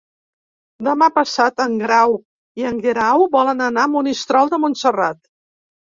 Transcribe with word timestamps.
Demà 0.85 1.09
passat 1.17 1.61
en 1.67 1.75
Grau 1.83 2.17
i 2.63 2.67
en 2.71 2.81
Guerau 2.89 3.27
volen 3.39 3.61
anar 3.67 3.85
a 3.89 3.93
Monistrol 3.97 4.55
de 4.55 4.61
Montserrat. 4.65 5.21